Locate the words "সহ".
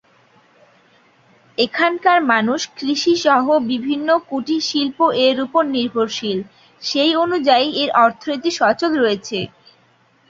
3.25-3.45